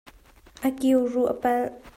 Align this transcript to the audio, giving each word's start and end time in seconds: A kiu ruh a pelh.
A 0.67 0.69
kiu 0.79 1.01
ruh 1.11 1.29
a 1.33 1.35
pelh. 1.41 1.69